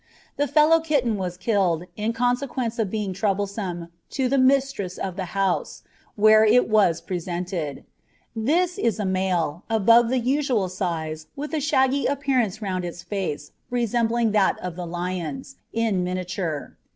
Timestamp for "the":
0.35-0.47, 4.27-4.39, 5.15-5.25, 10.09-10.17, 14.75-14.87